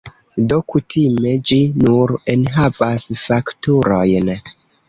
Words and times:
Do, 0.51 0.55
kutime 0.75 1.33
ĝi 1.51 1.59
nur 1.83 2.15
enhavas 2.35 3.07
fakturojn. 3.27 4.37